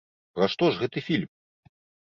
Пра 0.37 0.47
што 0.53 0.71
ж 0.71 0.81
гэты 0.85 1.05
фільм? 1.11 1.29